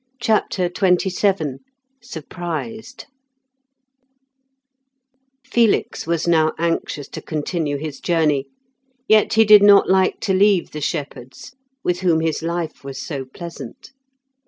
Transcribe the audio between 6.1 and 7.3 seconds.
now anxious to